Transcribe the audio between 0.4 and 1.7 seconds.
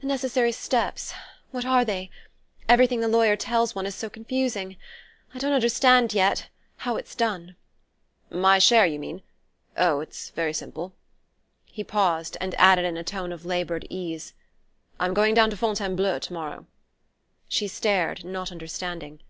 steps: what